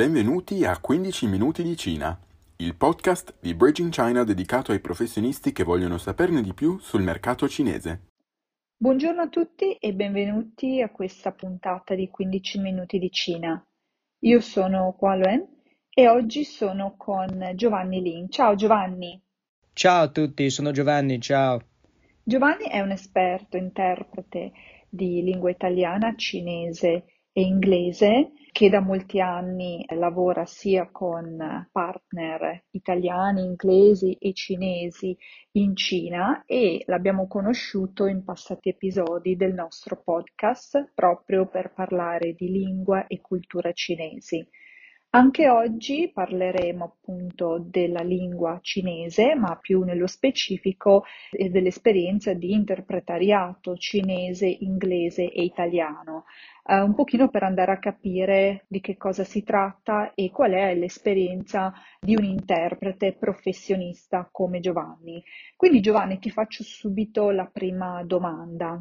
[0.00, 2.18] Benvenuti a 15 minuti di Cina,
[2.56, 7.46] il podcast di Bridging China dedicato ai professionisti che vogliono saperne di più sul mercato
[7.46, 8.06] cinese.
[8.78, 13.62] Buongiorno a tutti e benvenuti a questa puntata di 15 minuti di Cina.
[14.20, 15.46] Io sono Kuan Luen
[15.90, 18.30] e oggi sono con Giovanni Lin.
[18.30, 19.22] Ciao Giovanni.
[19.74, 21.60] Ciao a tutti, sono Giovanni, ciao.
[22.22, 24.52] Giovanni è un esperto interprete
[24.88, 34.14] di lingua italiana, cinese inglese che da molti anni lavora sia con partner italiani, inglesi
[34.14, 35.16] e cinesi
[35.52, 42.50] in Cina e l'abbiamo conosciuto in passati episodi del nostro podcast proprio per parlare di
[42.50, 44.46] lingua e cultura cinesi.
[45.12, 54.46] Anche oggi parleremo appunto della lingua cinese, ma più nello specifico dell'esperienza di interpretariato cinese,
[54.46, 56.26] inglese e italiano,
[56.64, 60.76] eh, un pochino per andare a capire di che cosa si tratta e qual è
[60.76, 65.20] l'esperienza di un interprete professionista come Giovanni.
[65.56, 68.80] Quindi Giovanni ti faccio subito la prima domanda.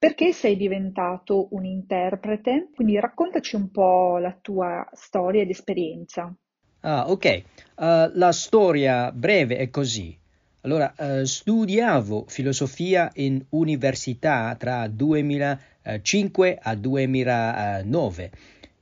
[0.00, 2.70] Perché sei diventato un interprete?
[2.74, 6.34] Quindi raccontaci un po' la tua storia ed esperienza.
[6.80, 7.42] Ah, ok.
[7.76, 10.16] Uh, la storia breve è così.
[10.62, 18.30] Allora, uh, studiavo filosofia in università tra 2005 a 2009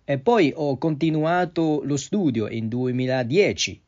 [0.04, 3.82] e poi ho continuato lo studio in 2010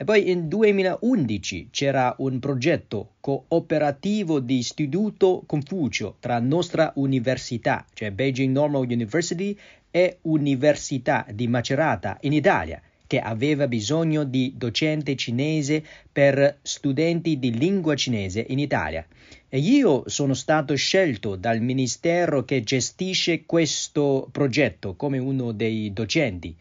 [0.00, 8.10] e poi nel 2011 c'era un progetto cooperativo di Istituto Confucio tra nostra università, cioè
[8.10, 9.54] Beijing Normal University,
[9.90, 17.52] e Università di Macerata in Italia, che aveva bisogno di docente cinese per studenti di
[17.52, 19.06] lingua cinese in Italia.
[19.50, 26.56] E io sono stato scelto dal ministero che gestisce questo progetto come uno dei docenti.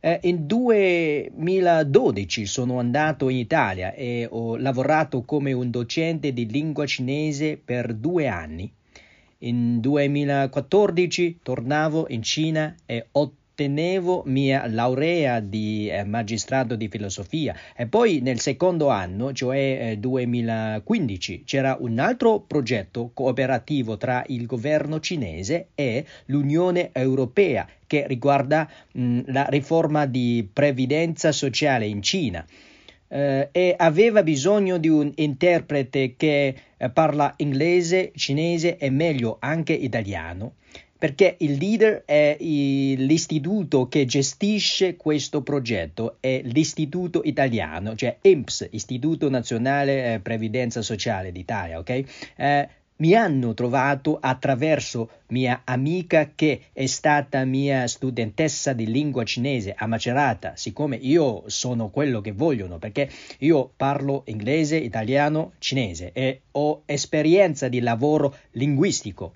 [0.00, 6.86] Eh, in 2012 sono andato in Italia e ho lavorato come un docente di lingua
[6.86, 8.72] cinese per due anni.
[9.38, 17.56] In 2014 tornavo in Cina e ho ottenevo mia laurea di eh, magistrato di filosofia
[17.74, 24.44] e poi nel secondo anno, cioè eh, 2015, c'era un altro progetto cooperativo tra il
[24.44, 32.44] governo cinese e l'Unione Europea che riguarda mh, la riforma di previdenza sociale in Cina.
[33.08, 39.72] Uh, e aveva bisogno di un interprete che uh, parla inglese, cinese e meglio anche
[39.74, 40.54] italiano
[40.98, 49.28] perché il leader è l'istituto che gestisce questo progetto, è l'istituto italiano, cioè INPS, Istituto
[49.28, 52.04] Nazionale eh, Previdenza Sociale d'Italia, ok?
[52.36, 52.68] Eh,
[52.98, 59.86] mi hanno trovato attraverso mia amica che è stata mia studentessa di lingua cinese a
[59.86, 66.82] Macerata, siccome io sono quello che vogliono, perché io parlo inglese, italiano, cinese e ho
[66.86, 69.34] esperienza di lavoro linguistico.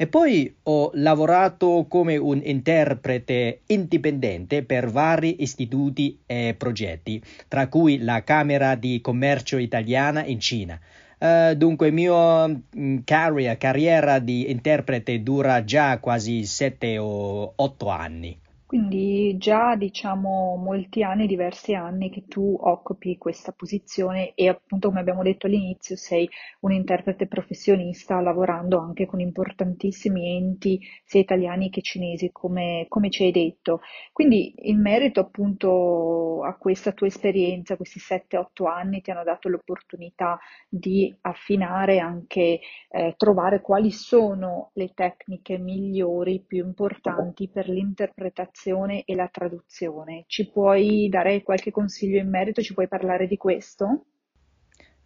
[0.00, 7.98] E poi ho lavorato come un interprete indipendente per vari istituti e progetti, tra cui
[7.98, 10.78] la Camera di Commercio Italiana in Cina.
[11.18, 18.38] Uh, dunque, mio mm, carriera, carriera di interprete dura già quasi 7 o 8 anni.
[18.68, 25.00] Quindi già diciamo molti anni, diversi anni che tu occupi questa posizione e appunto come
[25.00, 26.28] abbiamo detto all'inizio sei
[26.60, 33.22] un interprete professionista lavorando anche con importantissimi enti sia italiani che cinesi come, come ci
[33.24, 33.80] hai detto.
[34.12, 40.38] Quindi in merito appunto a questa tua esperienza, questi 7-8 anni ti hanno dato l'opportunità
[40.68, 42.60] di affinare anche
[42.90, 50.24] eh, trovare quali sono le tecniche migliori, più importanti per l'interpretazione l'interpretazione e la traduzione.
[50.26, 52.60] Ci puoi dare qualche consiglio in merito?
[52.60, 54.06] Ci puoi parlare di questo?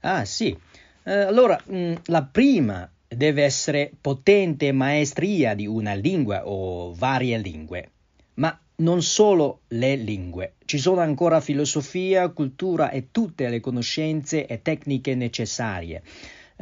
[0.00, 0.56] Ah sì,
[1.04, 7.38] eh, allora mh, mm, la prima deve essere potente maestria di una lingua o varie
[7.38, 7.90] lingue,
[8.34, 14.62] ma non solo le lingue, ci sono ancora filosofia, cultura e tutte le conoscenze e
[14.62, 16.02] tecniche necessarie.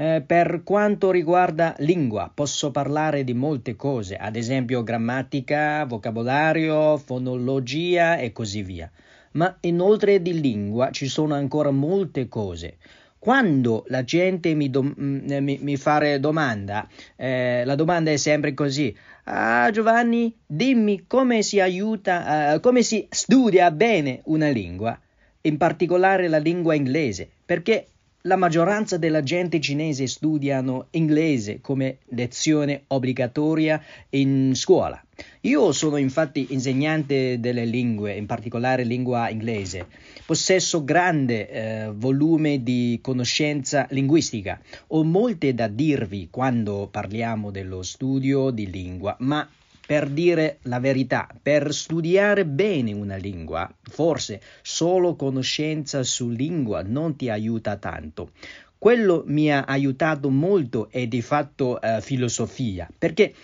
[0.00, 8.16] Eh, per quanto riguarda lingua, posso parlare di molte cose, ad esempio grammatica, vocabolario, fonologia
[8.16, 8.90] e così via.
[9.32, 12.78] Ma inoltre di lingua ci sono ancora molte cose.
[13.18, 18.54] Quando la gente mi, do, mm, mi, mi fa domanda, eh, la domanda è sempre
[18.54, 18.96] così.
[19.24, 24.98] Ah, Giovanni, dimmi come si aiuta, uh, come si studia bene una lingua,
[25.42, 27.89] in particolare la lingua inglese, perché
[28.22, 35.02] la maggioranza della gente cinese studiano inglese come lezione obbligatoria in scuola.
[35.42, 39.86] Io sono infatti insegnante delle lingue, in particolare lingua inglese.
[40.26, 44.60] Possesso grande eh, volume di conoscenza linguistica.
[44.88, 49.48] Ho molte da dirvi quando parliamo dello studio di lingua, ma
[49.90, 57.16] per dire la verità, per studiare bene una lingua, forse solo conoscenza su lingua non
[57.16, 58.30] ti aiuta tanto.
[58.78, 63.34] Quello mi ha aiutato molto è di fatto eh, filosofia, perché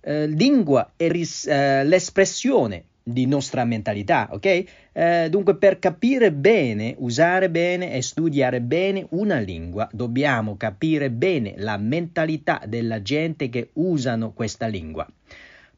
[0.00, 4.64] eh, lingua è ris- eh, l'espressione di nostra mentalità, ok?
[4.92, 11.52] Eh, dunque, per capire bene, usare bene e studiare bene una lingua, dobbiamo capire bene
[11.58, 15.06] la mentalità della gente che usano questa lingua.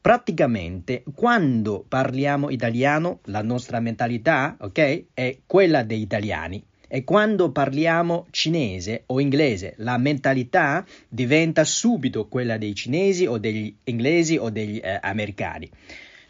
[0.02, 6.60] Praticamente, quando parliamo italiano, la nostra mentalità, ok, è quella degli italiani.
[6.88, 13.72] E quando parliamo cinese o inglese, la mentalità diventa subito quella dei cinesi o degli
[13.84, 15.70] inglesi o degli eh, americani.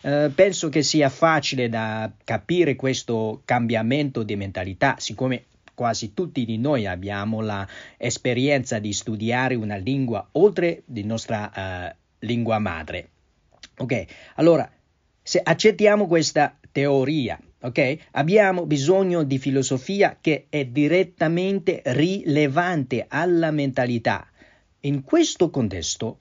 [0.03, 5.45] Eh, penso che sia facile da capire questo cambiamento di mentalità, siccome
[5.75, 12.59] quasi tutti di noi abbiamo l'esperienza di studiare una lingua oltre di nostra eh, lingua
[12.59, 13.12] madre.
[13.79, 14.05] Ok,
[14.37, 14.71] allora
[15.23, 24.27] se accettiamo questa teoria, ok, abbiamo bisogno di filosofia che è direttamente rilevante alla mentalità.
[24.81, 26.19] In questo contesto,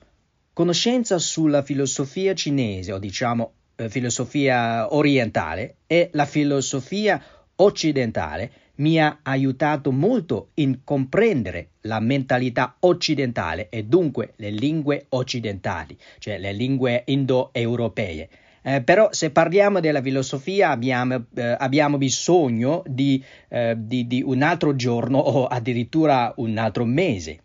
[0.52, 7.20] conoscenza sulla filosofia cinese, o diciamo eh, filosofia orientale, e la filosofia
[7.56, 15.96] occidentale mi ha aiutato molto in comprendere la mentalità occidentale e dunque le lingue occidentali,
[16.18, 18.28] cioè le lingue indoeuropee.
[18.64, 24.42] Eh, però se parliamo della filosofia abbiamo, eh, abbiamo bisogno di, eh, di, di un
[24.42, 27.40] altro giorno o addirittura un altro mese.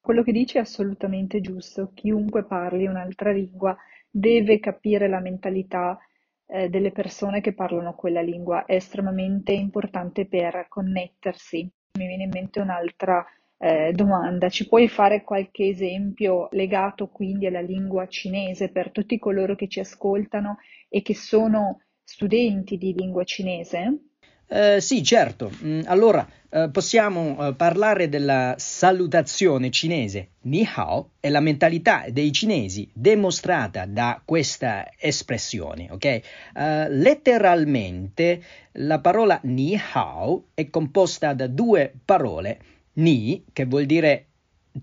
[0.00, 1.92] Quello che dice è assolutamente giusto.
[1.94, 3.74] Chiunque parli un'altra lingua
[4.10, 5.98] deve capire la mentalità
[6.46, 11.68] eh, delle persone che parlano quella lingua è estremamente importante per connettersi.
[11.98, 13.24] Mi viene in mente un'altra
[13.58, 19.54] eh, domanda, ci puoi fare qualche esempio legato quindi alla lingua cinese per tutti coloro
[19.54, 20.58] che ci ascoltano
[20.88, 24.13] e che sono studenti di lingua cinese?
[24.46, 25.50] Eh, sì, certo.
[25.62, 32.30] Mm, allora, eh, possiamo eh, parlare della salutazione cinese Ni Hao e la mentalità dei
[32.30, 36.20] cinesi dimostrata da questa espressione, ok?
[36.54, 36.60] Uh,
[36.90, 38.42] letteralmente
[38.72, 42.60] la parola Ni Hao è composta da due parole,
[42.94, 44.26] Ni che vuol dire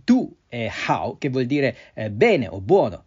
[0.04, 3.04] tu e Hao che vuol dire eh, bene o buono.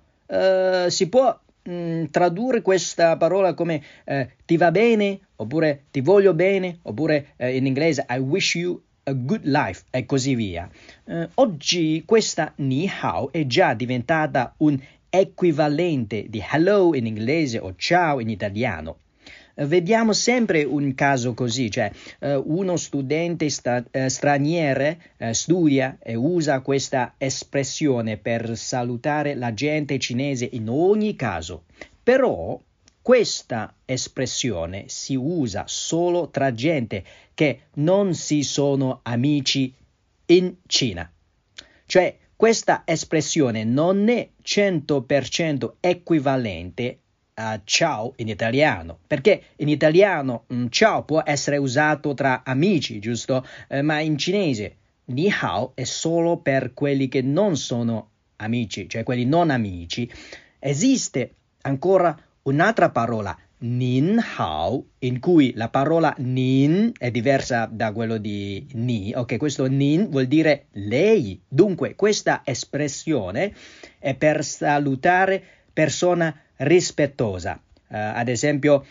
[0.89, 6.35] Si può mh, mm, tradurre questa parola come eh, ti va bene, oppure ti voglio
[6.35, 10.69] bene, oppure eh, in inglese I wish you a good life e così via.
[11.05, 14.79] Eh, oggi questa ni hao è già diventata un
[15.11, 18.99] equivalente di hello in inglese o ciao in italiano.
[19.57, 26.17] Vediamo sempre un caso così, cioè eh, uno studente sta, eh, straniero eh, studia e
[26.17, 31.65] usa questa espressione per salutare la gente cinese in ogni caso,
[32.03, 32.61] però
[33.01, 39.73] questa espressione si usa solo tra gente che non si sono amici
[40.27, 41.09] in Cina.
[41.87, 46.99] Cioè, questa espressione non è 100% equivalente
[47.35, 53.47] uh, ciao in italiano, perché in italiano um, ciao può essere usato tra amici, giusto?
[53.69, 54.77] Uh, ma in cinese
[55.07, 60.11] ni hao è solo per quelli che non sono amici, cioè quelli non amici.
[60.59, 68.19] Esiste ancora un'altra parola Nin Hao, in cui la parola Nin è diversa da quello
[68.19, 69.13] di Ni.
[69.15, 71.41] Ok, questo Nin vuol dire lei.
[71.47, 73.55] Dunque, questa espressione
[73.99, 77.61] è per salutare persona rispettosa.
[77.89, 78.85] Uh, ad esempio,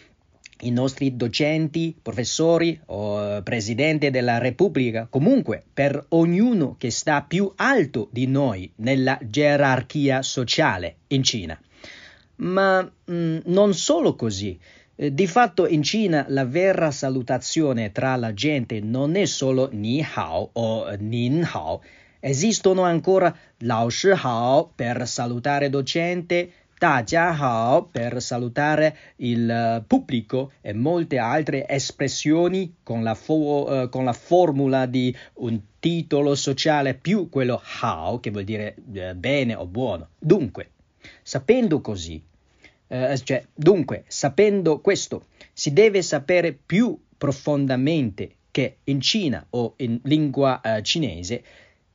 [0.64, 8.08] i nostri docenti, professori o presidente della Repubblica, comunque per ognuno che sta più alto
[8.12, 11.60] di noi nella gerarchia sociale in Cina.
[12.38, 14.58] Ma mh, mm, non solo così.
[14.96, 20.06] Eh, di fatto in Cina la vera salutazione tra la gente non è solo ni
[20.14, 21.82] hao o nin hao,
[22.20, 26.52] esistono ancora lao shi hao per salutare docente,
[26.84, 34.06] Hao per salutare il eh, pubblico e molte altre espressioni con la, fo- uh, con
[34.06, 39.66] la, formula di un titolo sociale più quello Hao che vuol dire uh, bene o
[39.66, 40.10] buono.
[40.20, 40.72] Dunque,
[41.22, 42.22] sapendo così,
[42.88, 50.00] uh, cioè, dunque, sapendo questo, si deve sapere più profondamente che in Cina o in
[50.04, 51.44] lingua eh, cinese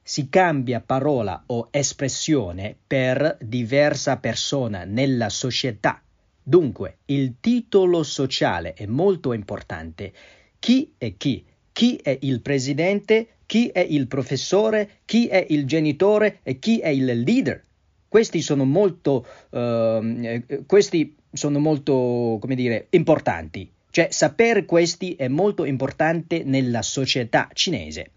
[0.08, 6.00] si cambia parola o espressione per diversa persona nella società.
[6.42, 10.10] Dunque, il titolo sociale è molto importante.
[10.58, 11.44] Chi è chi?
[11.70, 13.26] Chi è il presidente?
[13.44, 15.00] Chi è il professore?
[15.04, 16.38] Chi è il genitore?
[16.42, 17.62] E chi è il leader?
[18.08, 23.70] Questi sono molto, uh, questi sono molto, come dire, importanti.
[23.90, 28.10] Cioè, sapere questi è molto importante nella società cinese.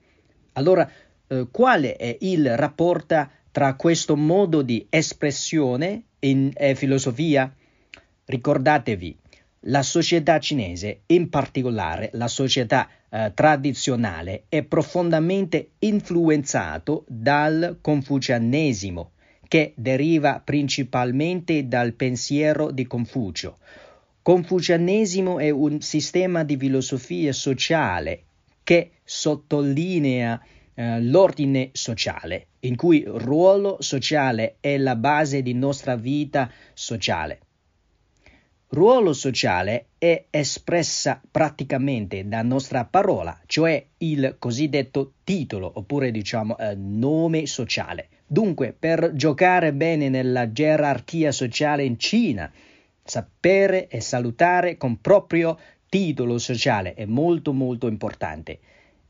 [0.53, 0.89] Allora,
[1.31, 7.53] uh, quale è il rapporto tra questo modo di espressione in eh, filosofia?
[8.25, 9.17] Ricordatevi,
[9.65, 19.11] la società cinese, in particolare la società eh, tradizionale, è profondamente influenzato dal confucianesimo
[19.47, 23.57] che deriva principalmente dal pensiero di Confucio.
[24.21, 28.23] Confucianesimo è un sistema di filosofia sociale
[28.63, 30.41] che sottolinea
[30.81, 37.39] eh, l'ordine sociale, in cui il ruolo sociale è la base di nostra vita sociale.
[38.69, 46.73] Ruolo sociale è espressa praticamente da nostra parola, cioè il cosiddetto titolo oppure diciamo eh,
[46.73, 48.07] nome sociale.
[48.25, 52.51] Dunque, per giocare bene nella gerarchia sociale in Cina,
[53.03, 55.59] sapere e salutare con proprio
[55.89, 58.59] titolo sociale è molto molto importante.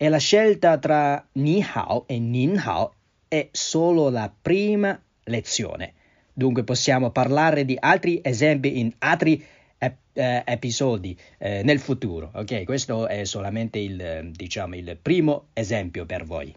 [0.01, 2.91] E la scelta tra Ni Hao e Nin Hao
[3.27, 5.93] è solo la prima lezione.
[6.33, 9.45] Dunque possiamo parlare di altri esempi in altri
[9.77, 12.31] ep- eh, episodi eh, nel futuro.
[12.33, 16.51] Ok, questo è solamente il, diciamo, il primo esempio per voi.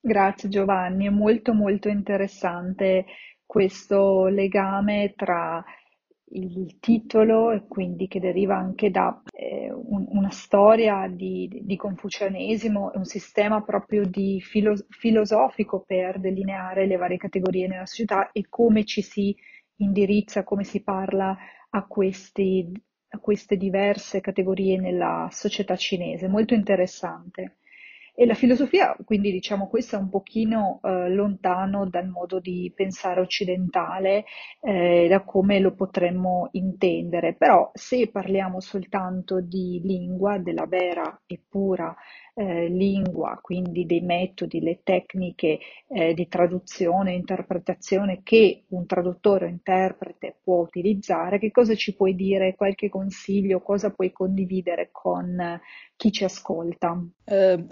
[0.00, 3.04] Grazie Giovanni, è molto molto interessante
[3.44, 5.62] questo legame tra
[6.30, 12.92] il titolo e quindi che deriva anche da eh, un, una storia di, di, confucianesimo
[12.94, 18.84] un sistema proprio di filo, filosofico per delineare le varie categorie nella società e come
[18.84, 19.34] ci si
[19.76, 21.36] indirizza, come si parla
[21.70, 22.72] a, questi,
[23.10, 26.28] a queste diverse categorie nella società cinese.
[26.28, 27.58] Molto interessante.
[28.18, 33.20] E la filosofia, quindi diciamo questo è un pochino eh, lontano dal modo di pensare
[33.20, 34.24] occidentale,
[34.62, 41.38] eh, da come lo potremmo intendere, però se parliamo soltanto di lingua, della vera e
[41.46, 41.94] pura
[42.38, 45.58] eh, lingua, quindi dei metodi, le tecniche
[45.88, 51.94] eh, di traduzione e interpretazione che un traduttore o interprete può utilizzare, che cosa ci
[51.94, 55.60] puoi dire, qualche consiglio, cosa puoi condividere con
[55.96, 57.02] chi ci ascolta?
[57.24, 57.64] Eh,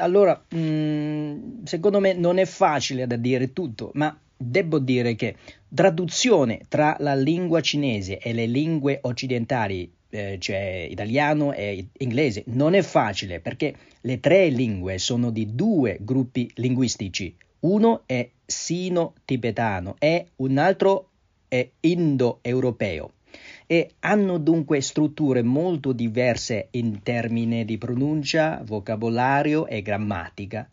[0.49, 5.37] mh, secondo me non è facile da dire tutto, ma devo dire che
[5.73, 12.45] traduzione tra la lingua cinese e le lingue occidentali eh, cioè italiano e inglese.
[12.49, 17.35] Non è facile perché le tre lingue sono di due gruppi linguistici.
[17.61, 21.09] Uno è sino-tibetano e un altro
[21.49, 23.13] è indo-europeo
[23.67, 30.69] e hanno dunque strutture molto diverse in termini di pronuncia, vocabolario e grammatica.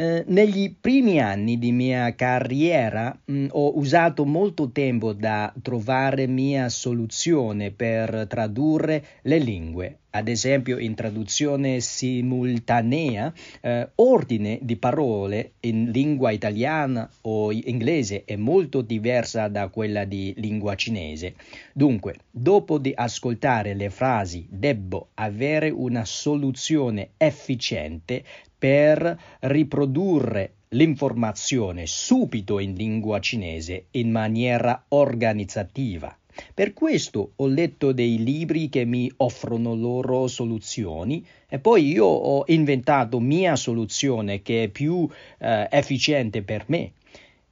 [0.00, 6.28] Eh, negli primi anni di mia carriera mh, mm, ho usato molto tempo da trovare
[6.28, 15.54] mia soluzione per tradurre le lingue, ad esempio in traduzione simultanea, eh, ordine di parole
[15.60, 21.34] in lingua italiana o inglese è molto diversa da quella di lingua cinese.
[21.72, 28.22] Dunque, dopo di ascoltare le frasi, devo avere una soluzione efficiente
[28.58, 36.14] per riprodurre l'informazione subito in lingua cinese in maniera organizzativa.
[36.54, 42.44] Per questo ho letto dei libri che mi offrono loro soluzioni e poi io ho
[42.46, 46.92] inventato mia soluzione che è più eh, efficiente per me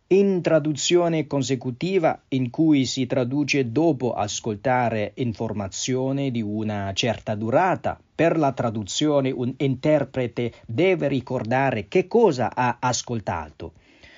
[0.09, 7.99] in traduzione consecutiva in cui si traduce dopo ascoltare informazione di una certa durata.
[8.15, 13.73] Per la traduzione un interprete deve ricordare che cosa ha ascoltato.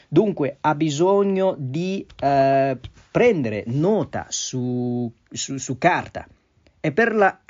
[0.09, 2.79] Dunque ha bisogno di eh,
[3.11, 6.27] prendere nota su, su, su carta.
[6.81, 7.41] E per la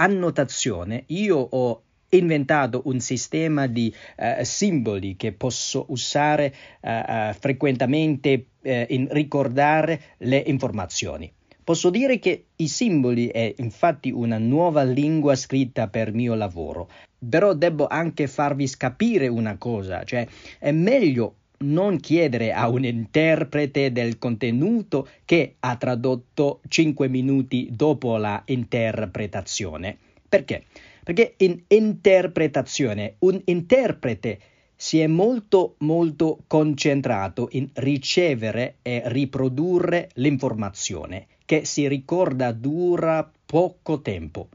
[1.09, 10.01] io ho inventato un sistema di uh, simboli che posso usare uh, frequentemente in ricordare
[10.19, 11.33] le informazioni.
[11.65, 16.91] Posso dire che i simboli è infatti una nuova lingua scritta per mio lavoro,
[17.27, 20.27] però devo anche farvi capire una cosa, cioè
[20.59, 28.17] è meglio non chiedere a un interprete del contenuto che ha tradotto 5 minuti dopo
[28.17, 29.97] la interpretazione.
[30.29, 30.65] Perché?
[31.09, 34.39] Perché in interpretazione un interprete
[34.77, 44.03] si è molto molto concentrato in ricevere e riprodurre l'informazione che si ricorda dura poco
[44.03, 44.49] tempo.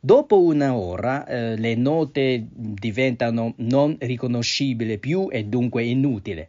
[0.00, 6.44] Dopo una ora eh, le note diventano non riconoscibili più e dunque inutili.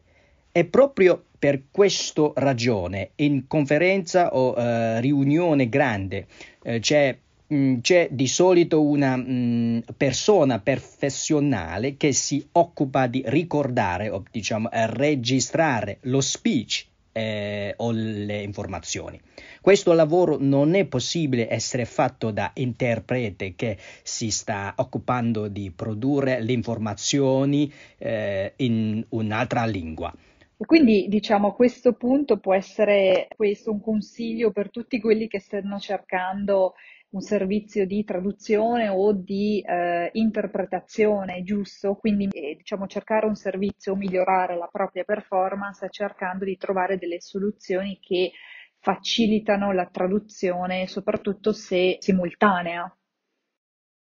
[0.51, 6.25] È proprio per questa ragione in conferenza o eh, riunione grande
[6.63, 7.15] eh, c'è
[7.54, 14.22] Mm, c'è di solito una mh, mm, persona professionale che si occupa di ricordare o
[14.30, 19.18] diciamo registrare lo speech eh, o le informazioni.
[19.62, 26.42] Questo lavoro non è possibile essere fatto da interprete che si sta occupando di produrre
[26.42, 30.13] le informazioni eh, in un'altra lingua.
[30.58, 35.80] Quindi diciamo a questo punto può essere questo un consiglio per tutti quelli che stanno
[35.80, 36.74] cercando
[37.09, 41.95] un servizio di traduzione o di eh, interpretazione, giusto?
[41.95, 47.97] Quindi eh, diciamo cercare un servizio migliorare la propria performance cercando di trovare delle soluzioni
[48.01, 48.31] che
[48.79, 52.91] facilitano la traduzione, soprattutto se simultanea.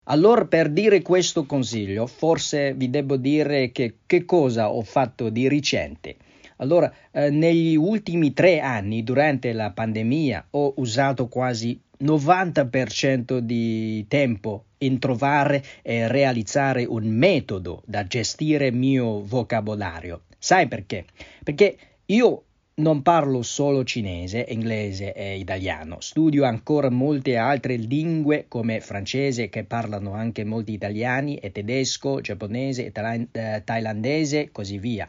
[0.06, 5.48] Allora, per dire questo consiglio, forse vi devo dire che, che cosa ho fatto di
[5.48, 6.18] recente.
[6.58, 14.66] Allora, eh, negli ultimi tre anni, durante la pandemia, ho usato quasi 90% di tempo
[14.80, 20.22] in trovare e realizzare un metodo da gestire il mio vocabolario.
[20.38, 21.06] Sai perché?
[21.44, 22.44] Perché io
[22.80, 29.66] non parlo solo cinese, inglese e italiano, studio ancora molte altre lingue come francese che
[29.66, 35.08] parlano anche molti italiani e tedesco, giapponese e eh, thailandese, così via.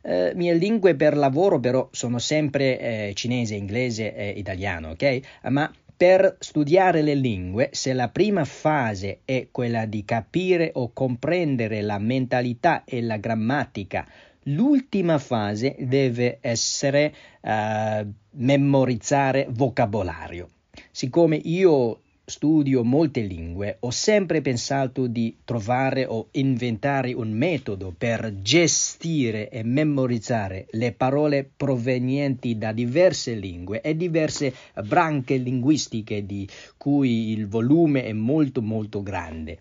[0.00, 5.20] Eh, mie lingue per lavoro però sono sempre eh, cinese, inglese e italiano, ok?
[5.50, 11.82] Ma per studiare le lingue, se la prima fase è quella di capire o comprendere
[11.82, 14.06] la mentalità e la grammatica,
[14.44, 20.48] l'ultima fase deve essere uh, memorizzare vocabolario.
[20.92, 28.40] Siccome io studio molte lingue, ho sempre pensato di trovare o inventare un metodo per
[28.42, 37.30] gestire e memorizzare le parole provenienti da diverse lingue e diverse branche linguistiche di cui
[37.30, 39.58] il volume è molto molto grande.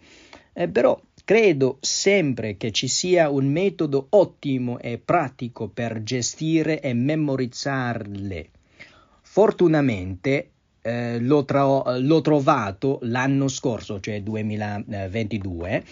[0.51, 6.93] Eh, però credo sempre che ci sia un metodo ottimo e pratico per gestire e
[6.93, 8.49] memorizzarle.
[9.21, 10.49] Fortunatamente
[10.87, 15.83] eh, l'ho, tra- l'ho trovato l'anno scorso, cioè 2022,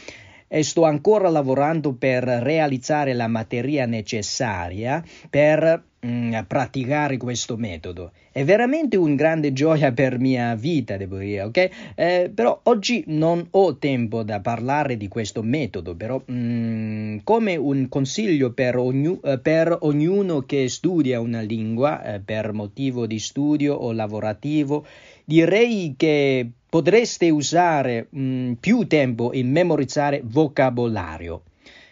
[0.48, 8.12] e sto ancora lavorando per realizzare la materia necessaria per mm, praticare questo metodo.
[8.32, 11.70] È veramente un grande gioia per mia vita, devo dire, ok?
[11.96, 17.88] Eh, però oggi non ho tempo da parlare di questo metodo, però mm, come un
[17.88, 23.74] consiglio per, ognu- eh, per, ognuno che studia una lingua eh, per motivo di studio
[23.74, 24.86] o lavorativo,
[25.24, 31.44] direi che potreste usare mh, mm, più tempo in memorizzare vocabolario.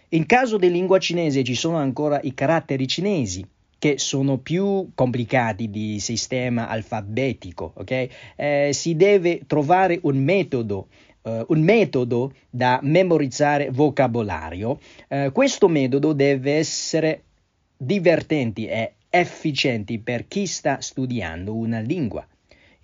[0.10, 3.48] In caso di lingua cinese ci sono ancora i caratteri cinesi
[3.80, 8.08] che sono più complicati di sistema alfabetico, ok?
[8.36, 10.88] Eh, si deve trovare un metodo
[11.24, 14.78] Uh, un metodo da memorizzare vocabolario.
[15.08, 17.24] Uh, questo metodo deve essere
[17.78, 22.28] divertente e efficiente per chi sta studiando una lingua.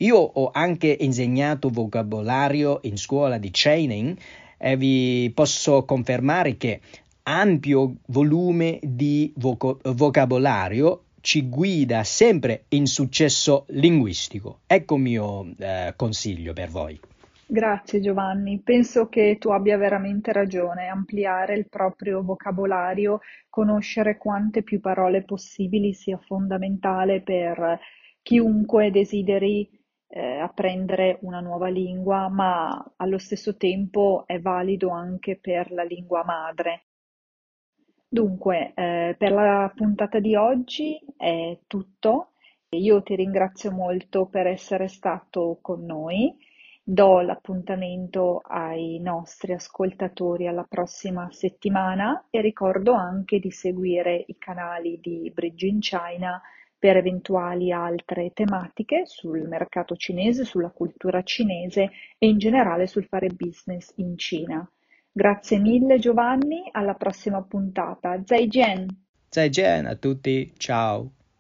[0.02, 4.18] Io ho anche insegnato vocabolario in scuola di training
[4.58, 6.80] e vi posso confermare che
[7.24, 14.60] ampio volume di voc- vocabolario ci guida sempre in successo linguistico.
[14.68, 16.98] Ecco il mio eh, consiglio per voi.
[17.46, 24.80] Grazie Giovanni, penso che tu abbia veramente ragione, ampliare il proprio vocabolario, conoscere quante più
[24.80, 27.80] parole possibili sia fondamentale per
[28.22, 29.79] chiunque desideri
[30.10, 36.24] eh, apprendere una nuova lingua, ma allo stesso tempo è valido anche per la lingua
[36.24, 36.86] madre.
[38.08, 42.32] Dunque, eh, per la puntata di oggi è tutto.
[42.70, 46.36] Io ti ringrazio molto per essere stato con noi.
[46.84, 55.00] Do l'appuntamento ai nostri ascoltatori alla prossima settimana e ricordo anche di seguire i canali
[55.00, 56.42] di Bridge in China
[56.80, 63.28] per eventuali altre tematiche sul mercato cinese, sulla cultura cinese e in generale sul fare
[63.28, 64.68] business in Cina.
[65.12, 68.22] Grazie mille Giovanni, alla prossima puntata.
[68.26, 68.88] Zai Jian!
[69.28, 71.12] Zai Jian a tutti, ciao!